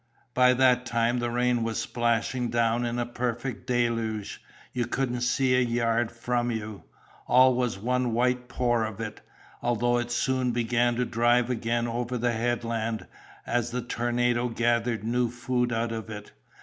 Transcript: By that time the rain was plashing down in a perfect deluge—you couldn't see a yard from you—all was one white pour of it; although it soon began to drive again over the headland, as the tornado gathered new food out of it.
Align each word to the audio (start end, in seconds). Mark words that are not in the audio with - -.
By 0.33 0.55
that 0.55 0.87
time 0.87 1.19
the 1.19 1.29
rain 1.29 1.61
was 1.61 1.85
plashing 1.85 2.49
down 2.49 2.87
in 2.87 2.97
a 2.97 3.05
perfect 3.05 3.67
deluge—you 3.67 4.87
couldn't 4.87 5.21
see 5.21 5.55
a 5.55 5.59
yard 5.59 6.11
from 6.11 6.49
you—all 6.49 7.53
was 7.53 7.77
one 7.77 8.11
white 8.15 8.49
pour 8.49 8.83
of 8.83 8.99
it; 8.99 9.21
although 9.61 9.99
it 9.99 10.09
soon 10.11 10.53
began 10.53 10.95
to 10.95 11.05
drive 11.05 11.51
again 11.51 11.85
over 11.85 12.17
the 12.17 12.31
headland, 12.33 13.05
as 13.45 13.69
the 13.69 13.83
tornado 13.83 14.49
gathered 14.49 15.03
new 15.03 15.29
food 15.29 15.71
out 15.71 15.91
of 15.91 16.09
it. 16.09 16.31